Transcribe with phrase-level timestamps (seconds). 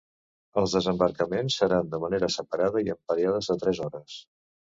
[0.61, 4.19] Els desembarcaments seran de manera separada i en períodes de tres hores.